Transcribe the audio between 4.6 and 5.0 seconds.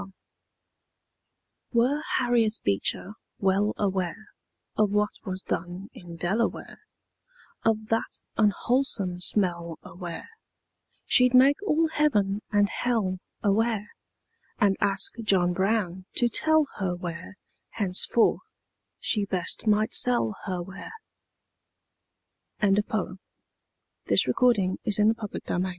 Of